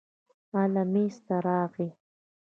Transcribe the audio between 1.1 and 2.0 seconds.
ته راغی.